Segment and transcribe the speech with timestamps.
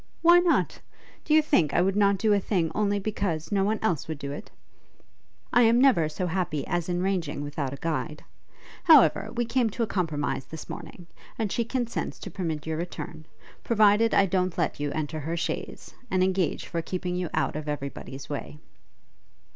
[0.23, 0.79] 'Why not?
[1.23, 4.17] Do you think I would not do a thing only because no one else would
[4.17, 4.49] do it?
[5.53, 8.23] I am never so happy as in ranging without a guide.
[8.85, 11.05] However, we came to a compromise this morning;
[11.37, 13.25] and she consents to permit your return,
[13.63, 17.67] provided I don't let you enter her chaise, and engage for keeping you out of
[17.69, 18.57] every body's way.'